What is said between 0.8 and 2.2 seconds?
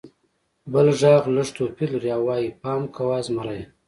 غږ لږ توپیر لري